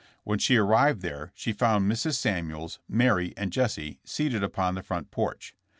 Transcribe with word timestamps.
When 0.23 0.39
she 0.39 0.55
arrived 0.57 1.03
there 1.03 1.31
she 1.35 1.53
found 1.53 1.85
Mrs. 1.85 2.15
Samuels, 2.15 2.79
Mary 2.89 3.35
and 3.37 3.53
Jesse 3.53 3.99
seated 4.03 4.43
upon 4.43 4.73
the 4.73 4.81
front 4.81 5.11
porch. 5.11 5.53